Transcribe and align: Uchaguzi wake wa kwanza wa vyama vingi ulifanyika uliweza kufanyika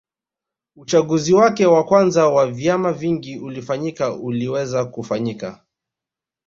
Uchaguzi 0.75 1.33
wake 1.33 1.65
wa 1.65 1.83
kwanza 1.83 2.27
wa 2.27 2.47
vyama 2.47 2.93
vingi 2.93 3.39
ulifanyika 3.39 4.13
uliweza 4.13 4.85
kufanyika 4.85 5.63